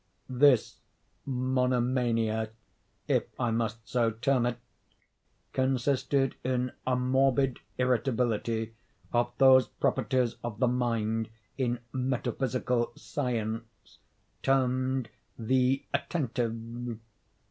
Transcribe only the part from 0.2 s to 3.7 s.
This monomania, if I